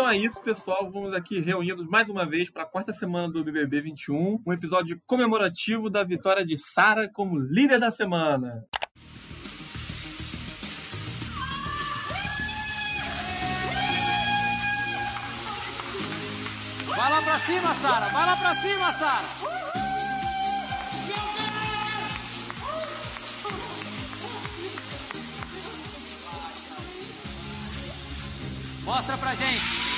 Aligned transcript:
Então 0.00 0.10
é 0.10 0.16
isso, 0.16 0.40
pessoal. 0.40 0.90
Vamos 0.90 1.12
aqui 1.12 1.40
reunidos 1.40 1.86
mais 1.86 2.08
uma 2.08 2.24
vez 2.24 2.48
para 2.48 2.62
a 2.62 2.66
quarta 2.66 2.90
semana 2.90 3.30
do 3.30 3.44
BBB 3.44 3.82
21, 3.82 4.42
um 4.46 4.50
episódio 4.50 4.98
comemorativo 5.04 5.90
da 5.90 6.02
vitória 6.02 6.42
de 6.42 6.56
Sara 6.56 7.06
como 7.12 7.38
líder 7.38 7.78
da 7.78 7.92
semana. 7.92 8.64
Vai 16.86 17.10
lá 17.10 17.20
pra 17.22 17.38
cima, 17.40 17.74
Sara! 17.74 18.06
Vai 18.06 18.26
lá 18.26 18.36
pra 18.38 18.54
cima, 18.54 18.92
Sara! 18.94 19.50
Mostra 28.82 29.18
pra 29.18 29.34
gente. 29.34 29.89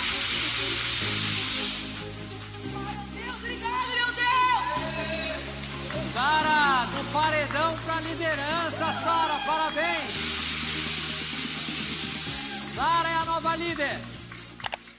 Paredão 7.12 7.77
pra 7.84 8.01
liderança, 8.01 8.87
Sara, 9.05 9.34
parabéns! 9.45 10.11
Sara 12.75 13.09
é 13.09 13.15
a 13.15 13.25
nova 13.27 13.57
líder. 13.57 14.01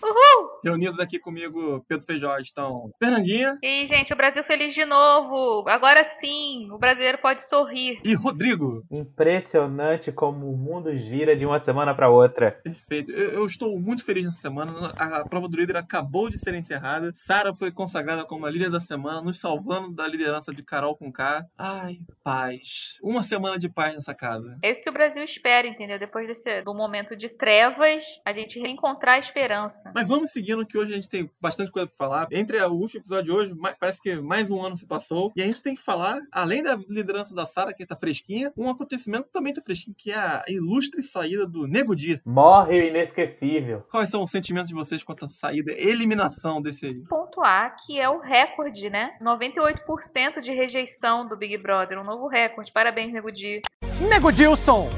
Uhul! 0.02 0.43
Reunidos 0.64 1.00
aqui 1.00 1.20
comigo, 1.20 1.84
Pedro 1.88 2.06
Feijó, 2.06 2.38
estão 2.38 2.92
Fernandinha. 2.98 3.58
E, 3.62 3.86
gente, 3.86 4.14
o 4.14 4.16
Brasil 4.16 4.44
feliz 4.44 4.74
de 4.74 4.86
novo. 4.86 5.68
Agora 5.68 6.04
sim, 6.20 6.70
o 6.72 6.78
brasileiro 6.78 7.18
pode 7.18 7.44
sorrir. 7.44 8.00
E 8.04 8.14
Rodrigo. 8.14 8.84
Impressionante 8.90 10.12
como 10.12 10.50
o 10.50 10.58
mundo 10.58 10.96
gira 10.96 11.36
de 11.36 11.46
uma 11.46 11.64
semana 11.64 11.94
para 11.94 12.10
outra. 12.10 12.52
Perfeito. 12.64 13.12
Eu, 13.12 13.32
eu, 13.32 13.46
estou 13.46 13.78
muito 13.80 14.06
feliz 14.06 14.24
nessa 14.26 14.38
semana. 14.38 14.74
A, 14.98 15.18
a 15.18 15.24
prova 15.24 15.50
do 15.50 15.58
líder 15.58 15.78
acabou 15.78 16.30
de 16.30 16.40
ser 16.40 16.54
encerrada. 16.54 17.12
Sara 17.14 17.54
foi 17.54 17.72
consagrada 17.72 18.26
como 18.26 18.46
a 18.46 18.50
líder 18.50 18.70
da 18.70 18.80
semana, 18.80 19.22
nos 19.22 19.40
salvando 19.40 19.92
da 19.92 20.08
liderança 20.08 20.54
de 20.54 20.64
Carol 20.64 20.96
com 20.96 21.12
K. 21.12 21.46
Ai, 21.58 21.98
paz. 22.24 22.98
Uma 23.02 23.24
semana 23.24 23.60
de 23.60 23.68
paz 23.68 23.96
nessa 23.96 24.14
casa. 24.14 24.58
É 24.64 24.72
isso 24.72 24.82
que 24.82 24.90
o 24.90 24.94
Brasil 24.94 25.24
espera, 25.24 25.68
entendeu? 25.68 26.00
Depois 26.00 26.28
desse 26.28 26.62
do 26.62 26.74
momento 26.74 27.16
de 27.16 27.30
trevas, 27.30 28.04
a 28.26 28.32
gente 28.32 28.60
reencontrar 28.60 29.16
a 29.16 29.20
esperança. 29.20 29.92
Mas 29.94 30.08
vamos 30.08 30.32
seguindo 30.54 30.66
que 30.66 30.78
hoje 30.78 30.92
a 30.92 30.96
gente 30.96 31.10
tem 31.10 31.30
bastante 31.42 31.72
coisa 31.72 31.88
para 31.88 31.98
falar. 31.98 32.28
Entre 32.32 32.62
o 32.62 32.72
último 32.72 33.02
episódio 33.02 33.24
de 33.24 33.32
hoje, 33.32 33.56
parece 33.80 34.02
que 34.02 34.16
mais 34.16 34.50
um 34.50 34.62
ano 34.62 34.76
se 34.76 34.86
passou. 34.86 35.32
E 35.36 35.42
a 35.42 35.46
gente 35.46 35.62
tem 35.62 35.76
que 35.76 35.82
falar, 35.82 36.22
além 36.32 36.62
da 36.62 36.76
liderança 36.88 37.34
da 37.34 37.46
Sara, 37.46 37.74
que 37.74 37.86
tá 37.86 37.96
fresquinha, 37.96 38.52
um 38.56 38.70
acontecimento 38.70 39.26
que 39.26 39.32
também 39.32 39.54
tá 39.54 39.62
fresquinho, 39.62 39.96
que 39.98 40.12
é 40.12 40.16
a 40.16 40.44
ilustre 40.48 41.02
saída 41.02 41.48
do 41.48 41.68
Nego 41.68 41.96
Di. 41.96 42.22
Morre 42.26 42.80
o 42.80 42.88
inesquecível. 42.88 43.84
Quais 43.92 44.10
são 44.10 44.24
os 44.24 44.32
sentimentos 44.32 44.70
de 44.70 44.76
vocês 44.76 45.04
quanto 45.04 45.26
à 45.26 45.30
saída, 45.30 45.72
eliminação 45.72 46.62
desse 46.62 46.86
aí? 46.86 47.04
Pontuar 47.08 47.76
que 47.86 48.00
é 48.00 48.10
o 48.10 48.20
recorde, 48.20 48.90
né? 48.90 49.12
98% 49.22 50.40
de 50.42 50.52
rejeição 50.52 51.28
do 51.28 51.36
Big 51.36 51.58
Brother, 51.58 52.00
um 52.00 52.04
novo 52.04 52.28
recorde. 52.28 52.72
Parabéns, 52.72 53.12
Nego 53.12 53.32
Di. 53.32 53.62
Nego 54.10 54.32
Dilson! 54.32 54.90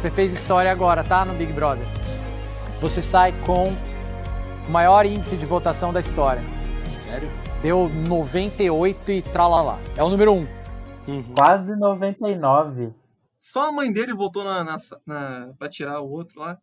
Você 0.00 0.10
fez 0.10 0.32
história 0.32 0.70
agora, 0.70 1.02
tá? 1.02 1.24
No 1.24 1.34
Big 1.34 1.52
Brother. 1.52 1.86
Você 2.80 3.02
sai 3.02 3.32
com 3.44 3.64
o 4.68 4.70
maior 4.70 5.06
índice 5.06 5.36
de 5.36 5.46
votação 5.46 5.92
da 5.92 6.00
história. 6.00 6.42
Sério? 6.84 7.28
Deu 7.62 7.88
98 7.88 9.10
e 9.10 9.22
tralalá. 9.22 9.78
É 9.96 10.04
o 10.04 10.10
número 10.10 10.32
1. 10.34 10.46
Uhum. 11.08 11.24
Quase 11.34 11.74
99. 11.74 12.92
Só 13.40 13.68
a 13.68 13.72
mãe 13.72 13.90
dele 13.90 14.12
votou 14.12 14.44
na, 14.44 14.62
na, 14.62 14.76
na, 15.06 15.52
pra 15.58 15.70
tirar 15.70 16.00
o 16.00 16.10
outro 16.10 16.38
lá. 16.38 16.58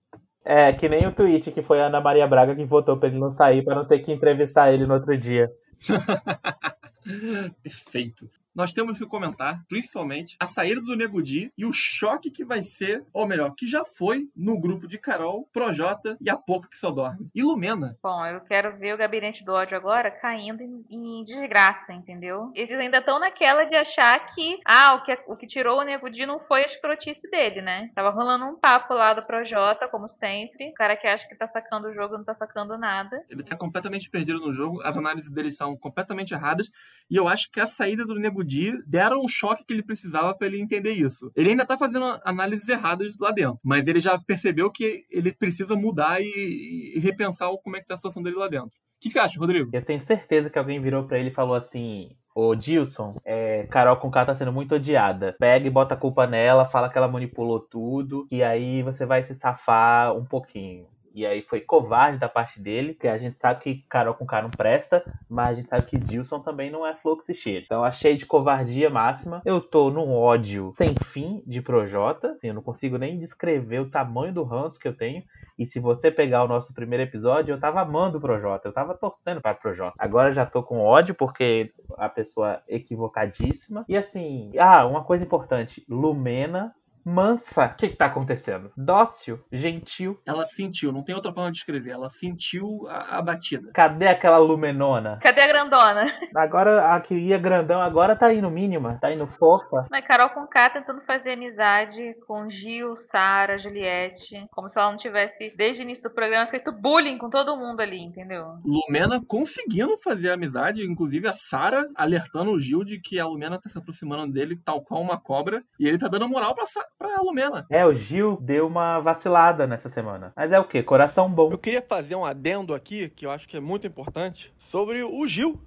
É, 0.45 0.71
que 0.71 0.87
nem 0.87 1.07
o 1.07 1.11
tweet 1.11 1.51
que 1.51 1.63
foi 1.63 1.81
a 1.81 1.87
Ana 1.87 1.99
Maria 1.99 2.27
Braga 2.27 2.55
que 2.55 2.63
votou 2.63 2.95
pra 2.97 3.09
ele 3.09 3.17
não 3.17 3.31
sair, 3.31 3.63
pra 3.63 3.73
não 3.73 3.85
ter 3.85 3.99
que 3.99 4.13
entrevistar 4.13 4.71
ele 4.71 4.85
no 4.85 4.93
outro 4.93 5.17
dia. 5.17 5.49
Perfeito 7.63 8.29
nós 8.55 8.71
temos 8.71 8.97
que 8.97 9.05
comentar, 9.05 9.61
principalmente, 9.67 10.37
a 10.39 10.47
saída 10.47 10.79
do 10.79 10.95
Nego 10.95 11.21
Di 11.21 11.51
e 11.57 11.65
o 11.65 11.73
choque 11.73 12.31
que 12.31 12.45
vai 12.45 12.63
ser, 12.63 13.03
ou 13.11 13.27
melhor, 13.27 13.53
que 13.53 13.67
já 13.67 13.83
foi 13.83 14.29
no 14.33 14.57
grupo 14.57 14.87
de 14.87 14.97
Carol, 14.97 15.49
Projota 15.51 16.17
e 16.21 16.29
a 16.29 16.37
pouco 16.37 16.69
que 16.69 16.77
só 16.77 16.89
dorme. 16.89 17.29
E 17.35 17.43
Lumena. 17.43 17.97
Bom, 18.01 18.25
eu 18.25 18.39
quero 18.39 18.77
ver 18.77 18.93
o 18.93 18.97
gabinete 18.97 19.43
do 19.43 19.51
ódio 19.51 19.75
agora 19.75 20.09
caindo 20.09 20.61
em, 20.63 20.85
em 20.89 21.23
desgraça, 21.25 21.91
entendeu? 21.91 22.49
Eles 22.55 22.71
ainda 22.71 22.99
estão 22.99 23.19
naquela 23.19 23.65
de 23.65 23.75
achar 23.75 24.17
que, 24.33 24.59
ah, 24.65 24.95
o 24.95 25.03
que, 25.03 25.19
o 25.27 25.35
que 25.35 25.47
tirou 25.47 25.79
o 25.79 25.83
Nego 25.83 26.09
Di 26.09 26.25
não 26.25 26.39
foi 26.39 26.63
a 26.63 26.65
escrotice 26.65 27.29
dele, 27.29 27.61
né? 27.61 27.89
Tava 27.93 28.09
rolando 28.09 28.45
um 28.45 28.55
papo 28.57 28.93
lá 28.93 29.13
do 29.13 29.25
Projota, 29.25 29.89
como 29.89 30.07
sempre. 30.07 30.69
O 30.69 30.73
cara 30.73 30.95
que 30.95 31.07
acha 31.07 31.27
que 31.27 31.35
tá 31.35 31.45
sacando 31.45 31.89
o 31.89 31.93
jogo 31.93 32.17
não 32.17 32.23
tá 32.23 32.33
sacando 32.33 32.77
nada. 32.77 33.21
Ele 33.29 33.43
tá 33.43 33.57
completamente 33.57 34.09
perdido 34.09 34.39
no 34.39 34.53
jogo, 34.53 34.81
as 34.81 34.95
análises 34.95 35.29
dele 35.29 35.51
são 35.51 35.75
completamente 35.75 36.33
erradas, 36.33 36.71
e 37.09 37.17
eu 37.17 37.27
acho 37.27 37.51
que 37.51 37.59
a 37.59 37.67
saída 37.67 38.05
do 38.05 38.15
Nego 38.15 38.44
Di 38.45 38.73
deram 38.85 39.21
o 39.21 39.27
choque 39.27 39.65
que 39.65 39.73
ele 39.73 39.83
precisava 39.83 40.33
para 40.35 40.47
ele 40.47 40.61
entender 40.61 40.91
isso. 40.91 41.31
Ele 41.35 41.49
ainda 41.49 41.65
tá 41.65 41.77
fazendo 41.77 42.19
análises 42.23 42.67
erradas 42.69 43.17
lá 43.19 43.31
dentro, 43.31 43.59
mas 43.63 43.87
ele 43.87 43.99
já 43.99 44.17
percebeu 44.17 44.71
que 44.71 45.05
ele 45.09 45.33
precisa 45.33 45.75
mudar 45.75 46.21
e, 46.21 46.93
e 46.95 46.99
repensar 46.99 47.49
como 47.63 47.75
é 47.75 47.81
que 47.81 47.87
tá 47.87 47.95
a 47.95 47.97
situação 47.97 48.21
dele 48.21 48.35
lá 48.35 48.47
dentro. 48.47 48.67
O 48.67 48.71
que, 49.01 49.09
que 49.09 49.13
você 49.13 49.19
acha, 49.19 49.39
Rodrigo? 49.39 49.69
Eu 49.73 49.83
tenho 49.83 50.01
certeza 50.03 50.49
que 50.49 50.57
alguém 50.57 50.81
virou 50.81 51.03
para 51.03 51.19
ele 51.19 51.29
e 51.29 51.33
falou 51.33 51.55
assim: 51.55 52.09
Ô 52.33 52.53
Dilson, 52.55 53.15
é, 53.23 53.65
Carol 53.67 53.95
com 53.97 54.11
K 54.11 54.25
tá 54.25 54.35
sendo 54.35 54.51
muito 54.51 54.75
odiada. 54.75 55.35
Pega 55.39 55.65
e 55.65 55.69
bota 55.69 55.93
a 55.93 55.97
culpa 55.97 56.27
nela, 56.27 56.69
fala 56.69 56.89
que 56.89 56.97
ela 56.97 57.07
manipulou 57.07 57.59
tudo, 57.59 58.27
e 58.29 58.43
aí 58.43 58.83
você 58.83 59.05
vai 59.05 59.23
se 59.23 59.35
safar 59.35 60.13
um 60.15 60.25
pouquinho. 60.25 60.85
E 61.15 61.25
aí 61.25 61.41
foi 61.41 61.61
covarde 61.61 62.17
da 62.19 62.27
parte 62.27 62.59
dele, 62.59 62.93
que 62.93 63.07
a 63.07 63.17
gente 63.17 63.39
sabe 63.39 63.61
que 63.61 63.85
Carol 63.87 64.13
com 64.13 64.25
K 64.25 64.41
não 64.41 64.51
presta, 64.51 65.01
mas 65.29 65.51
a 65.51 65.53
gente 65.61 65.69
sabe 65.69 65.85
que 65.85 65.97
Dilson 65.97 66.41
também 66.41 66.69
não 66.69 66.85
é 66.85 66.93
fluxo 66.93 67.31
e 67.31 67.33
cheiro. 67.33 67.63
Então 67.63 67.85
achei 67.85 68.17
de 68.17 68.25
covardia 68.25 68.89
máxima. 68.89 69.41
Eu 69.45 69.61
tô 69.61 69.89
num 69.89 70.13
ódio 70.13 70.73
sem 70.75 70.93
fim 70.93 71.41
de 71.47 71.61
Projota. 71.61 72.31
Assim, 72.31 72.47
eu 72.47 72.53
não 72.53 72.61
consigo 72.61 72.97
nem 72.97 73.17
descrever 73.17 73.79
o 73.79 73.89
tamanho 73.89 74.33
do 74.33 74.43
ranço 74.43 74.77
que 74.77 74.89
eu 74.89 74.93
tenho. 74.93 75.23
E 75.57 75.65
se 75.65 75.79
você 75.79 76.11
pegar 76.11 76.43
o 76.43 76.49
nosso 76.49 76.73
primeiro 76.73 77.03
episódio, 77.03 77.53
eu 77.53 77.59
tava 77.61 77.79
amando 77.79 78.17
o 78.17 78.21
Projota, 78.21 78.67
eu 78.67 78.73
tava 78.73 78.93
torcendo 78.93 79.39
para 79.39 79.55
Projota. 79.55 79.95
Agora 79.97 80.33
já 80.33 80.45
tô 80.45 80.61
com 80.61 80.81
ódio 80.81 81.15
porque 81.15 81.71
a 81.97 82.09
pessoa 82.09 82.61
equivocadíssima. 82.67 83.85
E 83.87 83.95
assim, 83.95 84.51
ah, 84.59 84.85
uma 84.85 85.05
coisa 85.05 85.23
importante, 85.23 85.85
Lumena 85.87 86.75
mansa. 87.05 87.65
O 87.65 87.75
que, 87.75 87.89
que 87.89 87.95
tá 87.95 88.07
acontecendo? 88.07 88.71
Dócil, 88.75 89.39
gentil. 89.51 90.19
Ela 90.25 90.45
sentiu, 90.45 90.91
não 90.91 91.03
tem 91.03 91.13
outra 91.13 91.31
forma 91.31 91.51
de 91.51 91.59
escrever. 91.59 91.91
Ela 91.91 92.09
sentiu 92.09 92.87
a, 92.89 93.19
a 93.19 93.21
batida. 93.21 93.71
Cadê 93.73 94.07
aquela 94.07 94.37
lumenona? 94.37 95.19
Cadê 95.21 95.41
a 95.41 95.47
grandona? 95.47 96.03
Agora 96.35 96.95
a 96.95 96.99
que 96.99 97.13
ia 97.13 97.37
grandão 97.37 97.79
agora 97.79 98.15
tá 98.15 98.33
indo 98.33 98.49
mínima, 98.49 98.97
tá 98.99 99.11
indo 99.11 99.27
fofa. 99.27 99.85
Mas 99.91 100.05
Carol 100.05 100.29
com 100.29 100.47
K 100.47 100.69
tentando 100.71 101.01
fazer 101.01 101.33
amizade 101.33 102.15
com 102.27 102.49
Gil, 102.49 102.97
Sara, 102.97 103.59
Juliette. 103.59 104.47
Como 104.51 104.67
se 104.67 104.79
ela 104.79 104.89
não 104.89 104.97
tivesse, 104.97 105.53
desde 105.55 105.83
o 105.83 105.85
início 105.85 106.09
do 106.09 106.13
programa, 106.13 106.49
feito 106.49 106.71
bullying 106.71 107.17
com 107.17 107.29
todo 107.29 107.57
mundo 107.57 107.81
ali, 107.81 108.01
entendeu? 108.01 108.57
Lumena 108.65 109.21
conseguindo 109.27 109.97
fazer 109.97 110.31
amizade, 110.31 110.83
inclusive 110.83 111.27
a 111.27 111.33
Sara 111.33 111.87
alertando 111.95 112.51
o 112.51 112.59
Gil 112.59 112.83
de 112.83 112.99
que 112.99 113.19
a 113.19 113.27
Lumena 113.27 113.59
tá 113.59 113.69
se 113.69 113.77
aproximando 113.77 114.31
dele, 114.31 114.59
tal 114.63 114.81
qual 114.81 115.01
uma 115.01 115.19
cobra. 115.19 115.63
E 115.79 115.87
ele 115.87 115.97
tá 115.97 116.07
dando 116.07 116.27
moral 116.27 116.55
pra, 116.55 116.65
pra 116.97 117.21
Lumena. 117.21 117.65
É, 117.69 117.85
o 117.85 117.93
Gil 117.93 118.37
deu 118.41 118.67
uma 118.67 118.99
vacilada 118.99 119.67
nessa 119.67 119.89
semana. 119.89 120.33
Mas 120.35 120.51
é 120.51 120.59
o 120.59 120.65
que? 120.65 120.81
Coração 120.83 121.29
bom. 121.29 121.51
Eu 121.51 121.57
queria 121.57 121.81
fazer 121.81 122.15
um 122.15 122.25
adendo 122.25 122.73
aqui, 122.73 123.09
que 123.09 123.25
eu 123.25 123.31
acho 123.31 123.47
que 123.47 123.57
é 123.57 123.59
muito 123.59 123.85
importante, 123.87 124.53
sobre 124.57 125.03
o 125.03 125.27
Gil, 125.27 125.59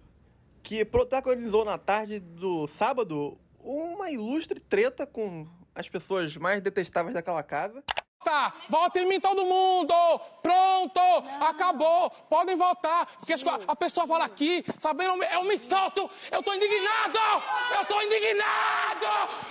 que 0.62 0.84
protagonizou 0.84 1.64
na 1.64 1.78
tarde 1.78 2.20
do 2.20 2.66
sábado 2.66 3.38
uma 3.60 4.10
ilustre 4.10 4.60
treta 4.60 5.06
com 5.06 5.46
as 5.74 5.88
pessoas 5.88 6.36
mais 6.36 6.60
detestáveis 6.60 7.14
daquela 7.14 7.42
casa. 7.42 7.82
Tá, 8.24 8.52
vota 8.68 8.98
em 8.98 9.08
mim 9.08 9.20
todo 9.20 9.46
mundo! 9.46 9.94
Pronto! 10.42 11.00
Acabou! 11.40 12.10
Podem 12.28 12.56
votar! 12.56 13.06
Porque 13.16 13.34
a 13.66 13.76
pessoa 13.76 14.06
fala 14.06 14.24
aqui, 14.24 14.64
sabendo, 14.80 15.22
eu 15.22 15.44
me 15.44 15.58
solto! 15.60 16.10
Eu 16.30 16.42
tô 16.42 16.52
indignado! 16.52 17.18
Eu 17.78 17.86
tô 17.86 18.02
indignado! 18.02 19.06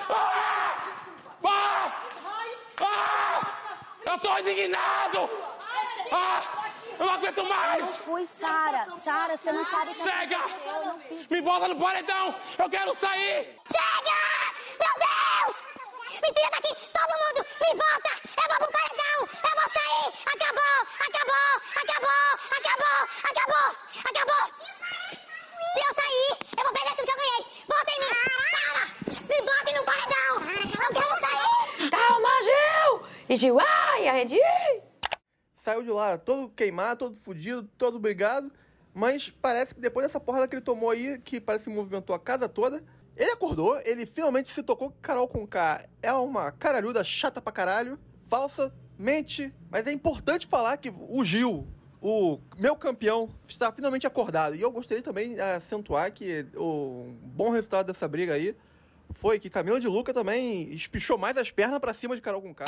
Ah! 0.09 1.06
Ah! 1.47 1.91
Ah! 2.81 3.41
Eu 4.05 4.19
tô 4.19 4.37
indignado! 4.39 5.29
Ah! 6.11 6.43
Eu 6.99 7.05
não 7.05 7.13
aguento 7.13 7.43
mais! 7.45 7.81
Não 7.81 7.87
fui, 7.87 8.25
Sara. 8.25 8.89
Sara, 8.89 9.37
você 9.37 9.51
não 9.51 9.63
sabe 9.65 9.93
que... 9.93 10.03
Chega! 10.03 10.39
Me 11.29 11.41
bota 11.41 11.67
no 11.67 11.79
paredão! 11.79 12.35
Eu 12.57 12.69
quero 12.69 12.95
sair! 12.95 13.55
Chega! 13.71 14.17
Meu 14.79 14.93
Deus! 14.99 15.63
Me 16.21 16.33
tira 16.33 16.49
daqui! 16.49 16.75
Todo 16.91 17.13
mundo! 17.21 17.45
Me 17.61 17.69
volta! 17.77 18.11
Eu 18.35 18.47
vou 18.49 18.57
pro 18.57 18.71
paredão! 18.71 19.17
Eu 19.43 19.53
vou 19.61 19.69
sair! 19.77 20.07
Acabou! 20.33 20.77
Acabou! 21.07 21.49
Acabou! 21.75 22.27
Acabou! 22.57 22.99
Acabou! 23.29 23.67
Acabou! 24.05 24.43
Se 25.73 25.79
eu 25.79 25.93
sair, 25.93 26.31
eu 26.57 26.63
vou 26.63 26.73
perder 26.73 26.95
tudo 26.95 27.05
que 27.05 27.11
eu 27.11 27.17
ganhei! 27.17 27.41
Volta 27.67 27.91
em 27.91 27.99
mim! 27.99 28.11
Sara! 28.51 28.83
Me 29.29 29.41
botem 29.41 29.73
no 29.75 29.87
Gil, 33.37 33.59
ai, 33.59 34.07
a 34.07 34.13
Rede... 34.13 34.35
saiu 35.63 35.83
de 35.83 35.89
lá 35.91 36.17
todo 36.17 36.49
queimado, 36.49 36.99
todo 36.99 37.19
fudido, 37.19 37.69
todo 37.77 37.99
brigado. 37.99 38.51
Mas 38.93 39.29
parece 39.29 39.75
que 39.75 39.79
depois 39.79 40.07
dessa 40.07 40.19
porrada 40.19 40.47
que 40.47 40.55
ele 40.55 40.61
tomou 40.61 40.89
aí, 40.89 41.19
que 41.19 41.39
parece 41.39 41.65
que 41.65 41.69
movimentou 41.69 42.15
a 42.15 42.19
casa 42.19 42.49
toda, 42.49 42.83
ele 43.15 43.29
acordou, 43.29 43.79
ele 43.85 44.07
finalmente 44.07 44.51
se 44.51 44.63
tocou 44.63 44.91
Carol 45.01 45.27
Conká 45.27 45.85
é 46.01 46.11
uma 46.13 46.51
caralhuda 46.51 47.03
chata 47.03 47.39
pra 47.39 47.53
caralho, 47.53 47.99
falsa, 48.27 48.73
mente. 48.97 49.53
Mas 49.69 49.85
é 49.85 49.91
importante 49.91 50.47
falar 50.47 50.77
que 50.77 50.91
o 50.97 51.23
Gil, 51.23 51.67
o 52.01 52.39
meu 52.57 52.75
campeão, 52.75 53.29
está 53.47 53.71
finalmente 53.71 54.07
acordado. 54.07 54.55
E 54.55 54.61
eu 54.61 54.71
gostaria 54.71 55.03
também 55.03 55.35
de 55.35 55.41
acentuar 55.41 56.11
que 56.11 56.47
o 56.55 57.13
bom 57.21 57.51
resultado 57.51 57.87
dessa 57.87 58.07
briga 58.07 58.33
aí 58.33 58.55
foi 59.13 59.39
que 59.39 59.49
Camila 59.49 59.79
de 59.79 59.87
Luca 59.87 60.13
também 60.13 60.71
espichou 60.73 61.17
mais 61.17 61.37
as 61.37 61.51
pernas 61.51 61.79
pra 61.79 61.93
cima 61.93 62.15
de 62.15 62.21
Carol 62.21 62.41
Conká. 62.41 62.65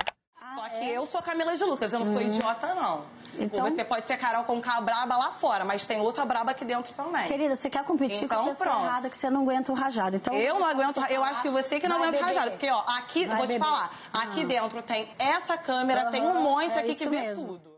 Só 0.56 0.69
que 0.69 0.90
eu 0.90 1.06
sou 1.07 1.22
Camila 1.22 1.56
de 1.56 1.63
Lucas, 1.63 1.94
eu 1.94 2.00
não 2.00 2.13
sou 2.13 2.22
idiota, 2.22 2.74
não. 2.75 3.06
Então- 3.38 3.69
Você 3.69 3.84
pode 3.86 4.06
ser 4.07 4.18
Carol 4.18 4.44
com 4.44 4.60
K 4.62 4.81
braba 4.81 5.16
lá 5.18 5.31
fora, 5.31 5.63
mas 5.63 5.86
tem 5.86 6.00
outra 6.01 6.25
braba 6.25 6.51
aqui 6.51 6.66
dentro 6.66 6.94
também. 6.94 7.28
Querida, 7.28 7.56
você 7.56 7.69
quer 7.69 7.84
competir 7.84 8.19
com 8.19 8.25
Então, 8.25 8.42
a 8.46 8.50
pessoa 8.50 8.69
pronto. 8.72 8.86
errada 8.86 9.10
que 9.10 9.18
você 9.18 9.30
não 9.30 9.42
aguenta 9.44 9.72
o 9.72 9.75
rajado. 9.75 10.16
Então, 10.16 10.34
eu 10.34 10.60
não 10.60 10.66
aguento, 10.68 10.98
eu 11.10 11.24
acho 11.24 11.42
que 11.42 11.50
você 11.50 11.80
que 11.80 11.88
não 11.88 11.98
aguenta 11.98 12.12
beber. 12.13 12.25
rajada. 12.25 12.51
Porque, 12.51 12.69
ó, 12.69 12.84
aqui, 12.88 13.25
Vai 13.25 13.38
vou 13.38 13.46
te 13.46 13.50
beber. 13.54 13.60
falar, 13.66 13.92
aqui 14.12 14.42
Ah. 14.44 14.46
dentro 14.48 14.81
tem 14.81 15.07
essa 15.18 15.57
câmera, 15.57 16.10
tem 16.12 16.22
um 16.22 16.42
monte 16.42 16.78
é 16.78 16.80
aqui 16.81 16.96
que 16.96 17.07
vê 17.07 17.22
mesmo. 17.22 17.48
tudo. 17.60 17.69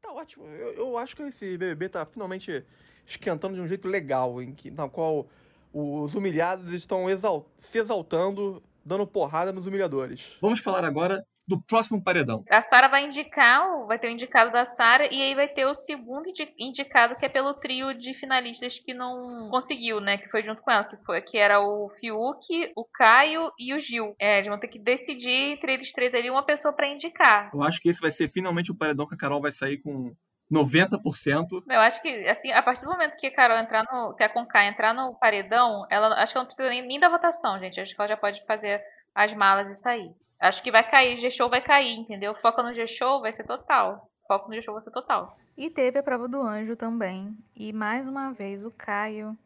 Tá 0.00 0.12
ótimo. 0.12 0.46
Eu, 0.46 0.72
eu 0.74 0.98
acho 0.98 1.14
que 1.16 1.22
esse 1.22 1.58
BBB 1.58 1.88
tá 1.88 2.06
finalmente 2.06 2.64
esquentando 3.06 3.54
de 3.54 3.60
um 3.60 3.66
jeito 3.68 3.86
legal, 3.88 4.40
em 4.40 4.54
que, 4.54 4.70
na 4.70 4.88
qual 4.88 5.26
os 5.72 6.14
humilhados 6.14 6.72
estão 6.72 7.08
exal- 7.10 7.46
se 7.58 7.78
exaltando, 7.78 8.62
dando 8.84 9.06
porrada 9.06 9.52
nos 9.52 9.66
humilhadores. 9.66 10.36
Vamos 10.40 10.60
falar 10.60 10.84
agora 10.84 11.24
do 11.50 11.60
próximo 11.60 12.02
paredão. 12.02 12.44
A 12.48 12.62
Sara 12.62 12.86
vai 12.88 13.04
indicar, 13.04 13.84
vai 13.86 13.98
ter 13.98 14.06
o 14.06 14.10
indicado 14.10 14.52
da 14.52 14.64
Sara 14.64 15.06
e 15.12 15.20
aí 15.20 15.34
vai 15.34 15.48
ter 15.48 15.66
o 15.66 15.74
segundo 15.74 16.28
indi- 16.28 16.54
indicado 16.58 17.16
que 17.16 17.26
é 17.26 17.28
pelo 17.28 17.52
trio 17.54 17.92
de 17.92 18.14
finalistas 18.14 18.78
que 18.78 18.94
não 18.94 19.48
conseguiu, 19.50 20.00
né? 20.00 20.16
Que 20.16 20.28
foi 20.28 20.42
junto 20.44 20.62
com 20.62 20.70
ela, 20.70 20.84
que 20.84 20.96
foi 21.04 21.20
que 21.20 21.36
era 21.36 21.60
o 21.60 21.90
Fiuk, 21.98 22.72
o 22.76 22.84
Caio 22.84 23.50
e 23.58 23.74
o 23.74 23.80
Gil. 23.80 24.14
É, 24.18 24.38
eles 24.38 24.48
vão 24.48 24.58
ter 24.60 24.68
que 24.68 24.78
decidir 24.78 25.52
entre 25.52 25.74
eles 25.74 25.92
três 25.92 26.14
ali 26.14 26.30
uma 26.30 26.44
pessoa 26.44 26.72
pra 26.72 26.86
indicar. 26.86 27.50
Eu 27.52 27.62
acho 27.62 27.80
que 27.80 27.88
esse 27.88 28.00
vai 28.00 28.10
ser 28.12 28.28
finalmente 28.30 28.70
o 28.70 28.76
paredão 28.76 29.06
que 29.08 29.14
a 29.14 29.18
Carol 29.18 29.40
vai 29.42 29.50
sair 29.50 29.78
com 29.78 30.14
90%. 30.52 31.62
Eu 31.68 31.80
acho 31.80 32.00
que, 32.02 32.08
assim, 32.28 32.52
a 32.52 32.62
partir 32.62 32.84
do 32.84 32.90
momento 32.90 33.16
que 33.16 33.26
a 33.26 33.34
Carol 33.34 33.56
entrar 33.58 33.84
no. 33.90 34.14
que 34.14 34.22
a 34.22 34.28
Conká 34.28 34.64
entrar 34.66 34.94
no 34.94 35.14
paredão, 35.18 35.86
ela 35.90 36.14
acho 36.22 36.32
que 36.32 36.38
ela 36.38 36.44
não 36.44 36.46
precisa 36.48 36.68
nem, 36.68 36.86
nem 36.86 37.00
da 37.00 37.08
votação, 37.08 37.58
gente. 37.58 37.80
Acho 37.80 37.94
que 37.94 38.00
ela 38.00 38.08
já 38.08 38.16
pode 38.16 38.44
fazer 38.46 38.80
as 39.14 39.32
malas 39.34 39.68
e 39.76 39.80
sair. 39.80 40.10
Acho 40.40 40.62
que 40.62 40.72
vai 40.72 40.82
cair, 40.82 41.20
G-Show 41.20 41.50
vai 41.50 41.60
cair, 41.60 41.98
entendeu? 41.98 42.34
Foca 42.34 42.62
no 42.62 42.72
G-Show, 42.72 43.20
vai 43.20 43.30
ser 43.30 43.44
total. 43.44 44.10
Foco 44.26 44.48
no 44.48 44.54
G-Show 44.54 44.72
vai 44.72 44.82
ser 44.82 44.90
total. 44.90 45.36
E 45.56 45.68
teve 45.68 45.98
a 45.98 46.02
prova 46.02 46.26
do 46.26 46.40
anjo 46.40 46.74
também. 46.74 47.36
E 47.54 47.72
mais 47.72 48.08
uma 48.08 48.32
vez 48.32 48.64
o 48.64 48.70
Caio 48.70 49.36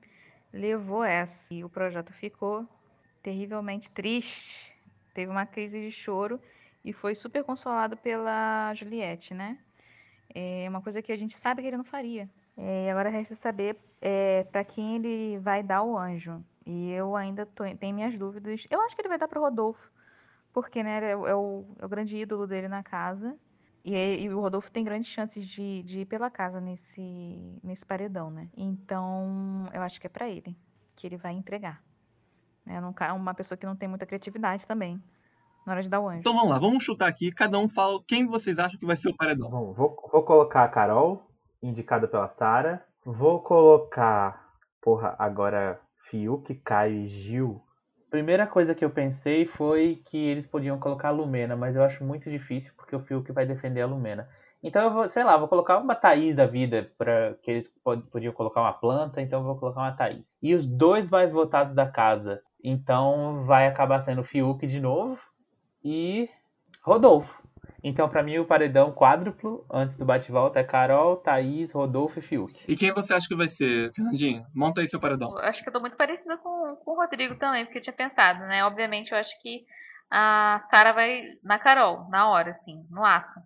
levou 0.52 1.02
essa. 1.02 1.52
E 1.52 1.64
o 1.64 1.69
projeto 1.69 2.12
ficou 2.12 2.64
terrivelmente 3.20 3.91
triste. 3.91 4.73
Teve 5.12 5.31
uma 5.32 5.44
crise 5.44 5.81
de 5.81 5.91
choro 5.91 6.41
e 6.85 6.93
foi 6.93 7.17
super 7.17 7.43
consolado 7.43 7.96
pela 7.96 8.73
Juliette, 8.75 9.35
né? 9.35 9.58
É 10.32 10.67
uma 10.69 10.81
coisa 10.81 11.02
que 11.02 11.11
a 11.11 11.17
gente 11.17 11.37
sabe 11.37 11.62
que 11.62 11.69
ele 11.69 11.76
não 11.76 11.85
faria. 11.85 12.31
É, 12.56 12.91
agora 12.91 13.08
resta 13.08 13.35
saber 13.35 13.76
é, 14.00 14.44
para 14.44 14.62
quem 14.62 14.96
ele 14.96 15.38
vai 15.38 15.62
dar 15.62 15.82
o 15.82 15.99
anjo. 15.99 16.44
E 16.64 16.93
eu 16.93 17.17
ainda 17.17 17.44
tô, 17.46 17.64
tenho 17.76 17.94
minhas 17.94 18.17
dúvidas. 18.17 18.64
Eu 18.70 18.81
acho 18.82 18.94
que 18.94 19.02
ele 19.02 19.08
vai 19.08 19.19
dar 19.19 19.26
pro 19.26 19.41
Rodolfo, 19.41 19.91
porque 20.54 20.82
né, 20.82 21.10
é, 21.10 21.14
o- 21.16 21.26
é 21.26 21.34
o, 21.34 21.66
é 21.80 21.84
o 21.84 21.88
grande 21.88 22.16
ídolo 22.16 22.46
dele 22.46 22.68
na 22.68 22.82
casa. 22.82 23.36
E, 23.84 23.94
é- 23.94 24.18
e 24.20 24.30
o 24.32 24.40
Rodolfo 24.40 24.72
tem 24.72 24.82
grandes 24.82 25.08
chances 25.10 25.46
de, 25.46 25.82
de 25.82 26.00
ir 26.00 26.06
pela 26.06 26.30
casa 26.30 26.58
nesse, 26.58 27.60
nesse 27.62 27.84
paredão, 27.84 28.30
né? 28.30 28.48
Então, 28.56 29.68
eu 29.74 29.82
acho 29.82 30.00
que 30.00 30.06
é 30.06 30.10
pra 30.10 30.26
ele 30.28 30.56
que 30.96 31.06
ele 31.06 31.18
vai 31.18 31.34
entregar. 31.34 31.82
Né? 32.64 32.80
Não 32.80 32.94
ca- 32.94 33.12
uma 33.12 33.34
pessoa 33.34 33.58
que 33.58 33.66
não 33.66 33.76
tem 33.76 33.86
muita 33.88 34.06
criatividade 34.06 34.66
também 34.66 35.02
na 35.66 35.72
hora 35.72 35.82
de 35.82 35.88
dar 35.90 36.00
o 36.00 36.08
anjo. 36.08 36.20
Então 36.20 36.34
vamos 36.34 36.50
lá, 36.50 36.58
vamos 36.58 36.82
chutar 36.82 37.08
aqui. 37.08 37.30
Cada 37.30 37.58
um 37.58 37.68
fala 37.68 38.02
quem 38.06 38.26
vocês 38.26 38.58
acham 38.58 38.78
que 38.78 38.86
vai 38.86 38.96
ser 38.96 39.08
o 39.10 39.16
paredão. 39.16 39.50
Bom, 39.50 39.72
vou, 39.74 39.96
vou 40.10 40.22
colocar 40.22 40.64
a 40.64 40.68
Carol, 40.68 41.22
indicada 41.62 42.08
pela 42.08 42.28
Sara. 42.30 42.82
Vou 43.04 43.40
colocar, 43.42 44.50
porra, 44.80 45.14
agora 45.18 45.78
Fiuk, 46.08 46.54
Caio 46.64 47.02
e 47.04 47.08
Gil. 47.08 47.62
Primeira 48.14 48.46
coisa 48.46 48.76
que 48.76 48.84
eu 48.84 48.90
pensei 48.90 49.44
foi 49.44 50.00
que 50.05 50.16
eles 50.16 50.46
podiam 50.46 50.78
colocar 50.78 51.08
a 51.08 51.11
Lumena, 51.11 51.56
mas 51.56 51.75
eu 51.75 51.82
acho 51.82 52.05
muito 52.05 52.31
difícil 52.31 52.72
porque 52.76 52.94
o 52.94 53.00
Fiuk 53.00 53.32
vai 53.32 53.44
defender 53.44 53.81
a 53.81 53.87
Lumena. 53.88 54.28
Então 54.62 54.84
eu 54.84 54.93
vou, 54.93 55.11
sei 55.11 55.25
lá, 55.25 55.37
vou 55.37 55.49
colocar 55.49 55.78
uma 55.78 55.96
Thaís 55.96 56.37
da 56.37 56.46
vida, 56.46 56.93
para 56.96 57.34
que 57.43 57.50
eles 57.50 57.69
pod- 57.82 58.05
podiam 58.12 58.32
colocar 58.32 58.61
uma 58.61 58.72
planta, 58.72 59.20
então 59.20 59.40
eu 59.40 59.44
vou 59.44 59.56
colocar 59.56 59.81
uma 59.81 59.96
Thaís. 59.96 60.25
E 60.40 60.55
os 60.55 60.64
dois 60.64 61.11
mais 61.11 61.32
votados 61.32 61.75
da 61.75 61.90
casa, 61.90 62.40
então 62.62 63.44
vai 63.46 63.66
acabar 63.66 64.00
sendo 64.05 64.22
Fiuk 64.22 64.64
de 64.64 64.78
novo 64.78 65.19
e 65.82 66.31
Rodolfo. 66.84 67.44
Então, 67.86 68.08
pra 68.08 68.22
mim, 68.22 68.38
o 68.38 68.46
paredão 68.46 68.90
quádruplo, 68.92 69.66
antes 69.70 69.94
do 69.96 70.06
bate-volta, 70.06 70.58
é 70.58 70.64
Carol, 70.64 71.19
Thaís, 71.19 71.70
Rodolfo 71.70 72.19
e 72.19 72.22
Fiuk. 72.22 72.64
E 72.66 72.75
quem 72.75 72.90
você 72.94 73.12
acha 73.12 73.28
que 73.28 73.36
vai 73.36 73.46
ser, 73.48 73.92
Fernandinho? 73.92 74.46
Monta 74.54 74.81
aí 74.81 74.88
seu 74.88 74.98
paredão. 74.98 75.31
Eu 75.32 75.38
acho 75.44 75.62
que 75.62 75.69
eu 75.69 75.72
tô 75.72 75.81
muito 75.81 75.94
parecida 75.96 76.38
com, 76.38 76.76
com 76.76 76.90
o 76.92 76.96
Rodrigo 76.96 77.34
também, 77.36 77.64
porque 77.66 77.78
eu 77.78 77.82
tinha 77.82 77.92
pensado, 77.94 78.40
né? 78.46 78.64
Obviamente, 78.64 79.12
eu 79.12 79.19
acho 79.19 79.38
que 79.42 79.66
a 80.10 80.60
Sara 80.70 80.92
vai 80.94 81.22
na 81.42 81.58
Carol, 81.58 82.08
na 82.08 82.31
hora, 82.31 82.52
assim, 82.52 82.86
no 82.90 83.04
ato. 83.04 83.38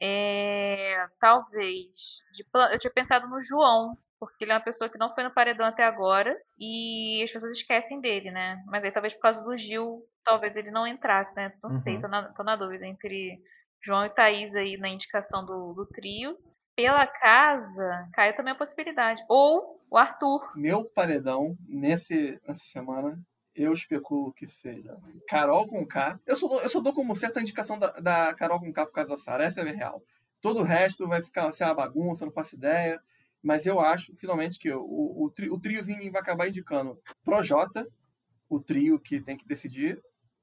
É, 0.00 1.06
talvez. 1.20 2.18
de 2.32 2.44
pla- 2.52 2.72
eu 2.72 2.78
tinha 2.78 2.92
pensado 2.92 3.28
no 3.28 3.42
João, 3.42 3.96
porque 4.18 4.44
ele 4.44 4.52
é 4.52 4.54
uma 4.54 4.60
pessoa 4.60 4.88
que 4.90 4.98
não 4.98 5.14
foi 5.14 5.24
no 5.24 5.30
paredão 5.34 5.66
até 5.66 5.84
agora 5.84 6.36
e 6.58 7.20
as 7.22 7.30
pessoas 7.32 7.52
esquecem 7.56 8.00
dele, 8.00 8.30
né? 8.30 8.62
Mas 8.66 8.84
aí 8.84 8.90
talvez 8.92 9.14
por 9.14 9.20
causa 9.22 9.44
do 9.44 9.56
Gil, 9.56 10.02
talvez 10.24 10.56
ele 10.56 10.70
não 10.70 10.86
entrasse, 10.86 11.34
né? 11.36 11.52
Não 11.62 11.72
sei, 11.72 11.94
Uhum. 11.96 12.00
tô 12.02 12.08
na, 12.08 12.22
tô 12.32 12.42
na 12.42 12.56
dúvida 12.56 12.86
entre 12.86 13.40
João 13.84 14.04
e 14.06 14.10
Thaís 14.10 14.54
aí 14.54 14.76
na 14.76 14.88
indicação 14.88 15.44
do, 15.44 15.72
do 15.74 15.86
trio. 15.86 16.36
Pela 16.76 17.06
casa, 17.06 18.08
cai 18.12 18.34
também 18.36 18.52
a 18.52 18.56
possibilidade. 18.56 19.20
Ou 19.28 19.84
o 19.90 19.96
Arthur. 19.96 20.52
Meu 20.54 20.84
paredão 20.84 21.56
nesse, 21.66 22.40
nessa 22.46 22.64
semana, 22.66 23.18
eu 23.54 23.72
especulo 23.72 24.32
que 24.32 24.46
seja 24.46 24.96
Carol 25.28 25.66
com 25.66 25.84
K. 25.84 26.20
Eu 26.24 26.36
só, 26.36 26.46
dou- 26.46 26.60
eu 26.62 26.70
só 26.70 26.80
dou 26.80 26.92
como 26.92 27.16
certa 27.16 27.40
indicação 27.40 27.78
da, 27.78 27.90
da 27.98 28.34
Carol 28.34 28.60
com 28.60 28.72
K 28.72 28.86
por 28.86 28.92
causa 28.92 29.10
da 29.10 29.18
Sara. 29.18 29.44
Essa 29.44 29.60
é 29.60 29.64
real. 29.64 30.02
Todo 30.40 30.60
o 30.60 30.64
resto 30.64 31.08
vai 31.08 31.20
ficar 31.20 31.52
ser 31.52 31.64
uma 31.64 31.74
bagunça, 31.74 32.24
não 32.24 32.32
faço 32.32 32.54
ideia. 32.54 33.02
Mas 33.42 33.66
eu 33.66 33.80
acho, 33.80 34.14
finalmente, 34.16 34.58
que 34.58 34.70
o, 34.72 34.80
o, 34.80 35.24
o 35.50 35.60
triozinho 35.60 36.12
vai 36.12 36.20
acabar 36.20 36.48
indicando 36.48 37.00
Projota, 37.24 37.88
o 38.48 38.60
trio 38.60 39.00
que 39.00 39.20
tem 39.20 39.36
que 39.36 39.46
decidir. 39.46 40.00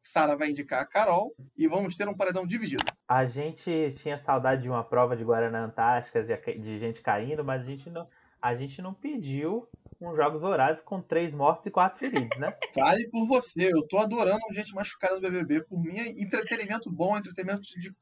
Sara 0.08 0.36
vai 0.36 0.50
indicar 0.50 0.82
a 0.82 0.86
Carol 0.86 1.36
e 1.58 1.68
vamos 1.68 1.96
ter 1.96 2.08
um 2.08 2.16
paredão 2.16 2.46
dividido. 2.46 2.84
A 3.08 3.26
gente 3.26 3.96
tinha 3.98 4.18
saudade 4.20 4.62
de 4.62 4.70
uma 4.70 4.84
prova 4.84 5.16
de 5.16 5.24
Guaraná 5.24 5.66
Antártica, 5.66 6.24
de, 6.24 6.60
de 6.60 6.80
gente 6.80 7.02
caindo, 7.02 7.44
mas 7.44 7.62
a 7.62 7.66
gente 7.66 7.90
não, 7.90 8.08
a 8.42 8.56
gente 8.56 8.82
não 8.82 8.94
pediu 8.94 9.68
uns 10.00 10.16
Jogos 10.16 10.42
Vorazes 10.42 10.84
com 10.84 11.02
três 11.02 11.34
mortos 11.34 11.66
e 11.66 11.72
quatro 11.72 11.98
feridos, 11.98 12.38
né? 12.38 12.54
Fale 12.74 13.10
por 13.10 13.28
você. 13.28 13.74
Eu 13.74 13.88
tô 13.88 13.98
adorando 13.98 14.40
gente 14.52 14.74
machucada 14.74 15.16
no 15.16 15.22
BBB. 15.22 15.62
Por 15.64 15.82
mim, 15.82 15.98
é 15.98 16.10
entretenimento 16.10 16.92
bom, 16.92 17.18
entretenimento 17.18 17.64
de, 17.64 17.94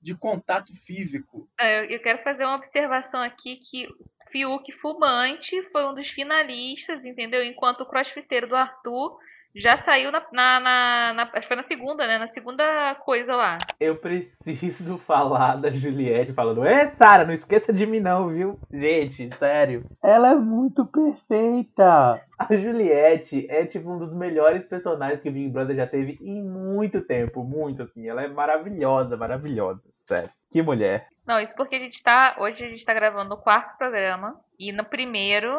de 0.00 0.16
contato 0.16 0.72
físico. 0.84 1.48
É, 1.58 1.84
Eu 1.84 1.90
eu 1.90 2.00
quero 2.00 2.22
fazer 2.22 2.44
uma 2.44 2.56
observação 2.56 3.22
aqui 3.22 3.56
que 3.56 3.86
Fiuk 4.30 4.72
Fumante 4.72 5.62
foi 5.70 5.86
um 5.86 5.94
dos 5.94 6.08
finalistas, 6.08 7.04
entendeu? 7.04 7.44
Enquanto 7.44 7.82
o 7.82 7.86
crossfiteiro 7.86 8.48
do 8.48 8.56
Arthur 8.56 9.18
já 9.54 9.76
saiu 9.76 10.10
na, 10.10 10.22
na, 10.32 10.60
na- 10.60 11.12
na- 11.14 11.22
Acho 11.32 11.40
que 11.42 11.46
foi 11.48 11.56
na 11.56 11.62
segunda, 11.62 12.06
né? 12.06 12.18
Na 12.18 12.26
segunda 12.26 12.94
coisa 13.04 13.34
lá. 13.36 13.58
Eu 13.78 13.96
preciso 13.96 14.98
falar 15.06 15.56
da 15.56 15.70
Juliette 15.70 16.32
falando: 16.32 16.64
Ê, 16.66 16.90
Sara, 16.96 17.24
não 17.24 17.34
esqueça 17.34 17.72
de 17.72 17.86
mim, 17.86 18.00
não, 18.00 18.28
viu? 18.28 18.58
Gente, 18.72 19.28
sério. 19.36 19.84
Ela 20.02 20.32
é 20.32 20.34
muito 20.34 20.86
perfeita. 20.86 22.20
A 22.38 22.54
Juliette 22.56 23.46
é 23.48 23.64
tipo 23.66 23.90
um 23.90 23.98
dos 23.98 24.12
melhores 24.12 24.64
personagens 24.66 25.20
que 25.20 25.28
o 25.28 25.32
Big 25.32 25.48
Brother 25.50 25.76
já 25.76 25.86
teve 25.86 26.18
em 26.20 26.42
muito 26.42 27.00
tempo. 27.02 27.44
Muito 27.44 27.82
assim. 27.82 28.08
Ela 28.08 28.22
é 28.24 28.28
maravilhosa, 28.28 29.16
maravilhosa. 29.16 29.80
Sério. 30.06 30.30
Que 30.50 30.60
mulher. 30.62 31.06
Não, 31.26 31.38
isso 31.40 31.54
porque 31.54 31.76
a 31.76 31.78
gente 31.78 32.02
tá. 32.02 32.34
Hoje 32.38 32.64
a 32.64 32.68
gente 32.68 32.84
tá 32.84 32.92
gravando 32.92 33.34
o 33.34 33.38
quarto 33.40 33.76
programa. 33.78 34.34
E 34.58 34.72
no 34.72 34.84
primeiro, 34.84 35.50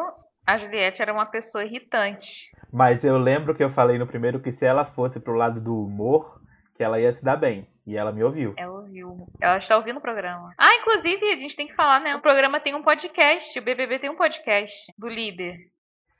a 0.46 0.58
Juliette 0.58 1.02
era 1.02 1.12
uma 1.12 1.26
pessoa 1.26 1.64
irritante. 1.64 2.50
Mas 2.72 3.02
eu 3.04 3.16
lembro 3.16 3.54
que 3.54 3.62
eu 3.62 3.72
falei 3.72 3.98
no 3.98 4.06
primeiro 4.06 4.40
que 4.40 4.52
se 4.52 4.64
ela 4.64 4.84
fosse 4.84 5.20
pro 5.20 5.34
lado 5.34 5.60
do 5.60 5.84
humor, 5.84 6.40
que 6.76 6.82
ela 6.82 7.00
ia 7.00 7.12
se 7.12 7.22
dar 7.22 7.36
bem. 7.36 7.68
E 7.86 7.96
ela 7.96 8.12
me 8.12 8.24
ouviu. 8.24 8.54
Ela 8.56 8.80
ouviu. 8.80 9.26
Ela 9.40 9.58
está 9.58 9.76
ouvindo 9.76 9.98
o 9.98 10.02
programa. 10.02 10.54
Ah, 10.58 10.74
inclusive, 10.76 11.32
a 11.32 11.36
gente 11.36 11.54
tem 11.54 11.66
que 11.66 11.74
falar, 11.74 12.00
né? 12.00 12.16
O 12.16 12.22
programa 12.22 12.58
tem 12.58 12.74
um 12.74 12.82
podcast. 12.82 13.58
O 13.58 13.62
BBB 13.62 13.98
tem 13.98 14.08
um 14.08 14.16
podcast 14.16 14.90
do 14.96 15.06
líder. 15.06 15.58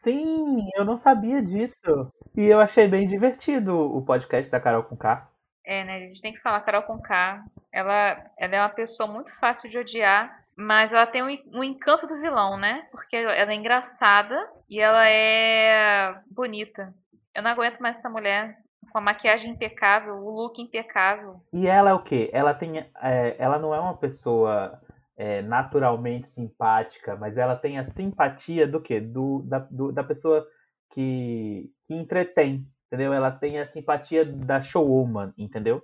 Sim, 0.02 0.68
eu 0.76 0.84
não 0.84 0.98
sabia 0.98 1.40
disso. 1.40 2.12
E 2.36 2.44
eu 2.44 2.60
achei 2.60 2.86
bem 2.86 3.06
divertido 3.06 3.74
o 3.74 4.04
podcast 4.04 4.50
da 4.50 4.60
Carol 4.60 4.82
com 4.82 4.96
K. 4.96 5.26
É, 5.64 5.82
né? 5.84 5.96
A 5.96 6.00
gente 6.00 6.20
tem 6.20 6.32
que 6.32 6.40
falar, 6.40 6.60
Carol 6.60 6.82
Conká. 6.82 7.42
Ela, 7.72 8.22
ela 8.38 8.56
é 8.56 8.60
uma 8.60 8.68
pessoa 8.68 9.10
muito 9.10 9.34
fácil 9.38 9.70
de 9.70 9.78
odiar. 9.78 10.43
Mas 10.56 10.92
ela 10.92 11.06
tem 11.06 11.22
um, 11.22 11.28
en- 11.28 11.42
encanto 11.64 12.06
do 12.06 12.20
vilão, 12.20 12.56
né? 12.56 12.86
Porque 12.90 13.16
ela 13.16 13.52
é 13.52 13.54
engraçada 13.54 14.48
e 14.68 14.80
ela 14.80 15.08
é 15.08 16.14
bonita. 16.30 16.94
Eu 17.34 17.42
não 17.42 17.50
aguento 17.50 17.80
mais 17.80 17.98
essa 17.98 18.08
mulher 18.08 18.56
com 18.92 18.98
a 18.98 19.00
maquiagem 19.00 19.50
impecável, 19.52 20.14
o 20.14 20.30
look 20.30 20.60
impecável. 20.60 21.40
E 21.52 21.66
ela 21.66 21.90
é 21.90 21.94
o 21.94 22.02
quê? 22.02 22.30
Ela 22.32 22.54
tem. 22.54 22.78
é, 22.78 23.36
ela 23.38 23.58
não 23.58 23.74
é 23.74 23.80
uma 23.80 23.96
pessoa 23.96 24.80
é, 25.16 25.42
naturalmente 25.42 26.28
simpática, 26.28 27.16
mas 27.16 27.36
ela 27.36 27.56
tem 27.56 27.78
a 27.78 27.90
simpatia 27.90 28.66
do 28.66 28.80
quê? 28.80 29.00
Do, 29.00 29.42
da, 29.46 29.58
do- 29.58 29.92
da 29.92 30.04
pessoa 30.04 30.46
que, 30.90 31.70
que 31.86 31.94
entretém, 31.94 32.66
entendeu? 32.86 33.12
Ela 33.12 33.30
tem 33.30 33.60
a 33.60 33.66
simpatia 33.70 34.24
da 34.24 34.62
showwoman, 34.62 35.32
entendeu? 35.38 35.82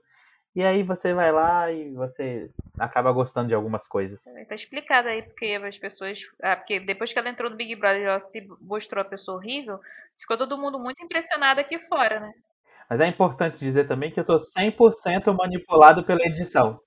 E 0.54 0.64
aí 0.64 0.82
você 0.82 1.14
vai 1.14 1.30
lá 1.30 1.70
e 1.70 1.92
você 1.92 2.50
acaba 2.78 3.12
gostando 3.12 3.48
de 3.48 3.54
algumas 3.54 3.86
coisas. 3.86 4.20
Tá 4.48 4.54
explicado 4.54 5.08
aí 5.08 5.22
porque 5.22 5.46
as 5.64 5.78
pessoas. 5.78 6.22
Ah, 6.42 6.56
porque 6.56 6.80
depois 6.80 7.12
que 7.12 7.18
ela 7.18 7.28
entrou 7.28 7.48
no 7.48 7.56
Big 7.56 7.76
Brother 7.76 8.00
e 8.00 8.04
ela 8.04 8.20
se 8.20 8.46
mostrou 8.60 9.00
a 9.00 9.04
pessoa 9.04 9.36
horrível, 9.36 9.78
ficou 10.18 10.36
todo 10.36 10.58
mundo 10.58 10.78
muito 10.78 11.04
impressionado 11.04 11.60
aqui 11.60 11.78
fora, 11.86 12.18
né? 12.18 12.32
Mas 12.88 13.00
é 13.00 13.06
importante 13.06 13.58
dizer 13.58 13.86
também 13.86 14.10
que 14.10 14.18
eu 14.18 14.24
tô 14.24 14.40
100% 14.40 15.32
manipulado 15.32 16.02
pela 16.02 16.22
edição. 16.24 16.80